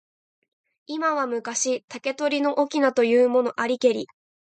[0.87, 4.07] 今は昔、竹取の翁というものありけり。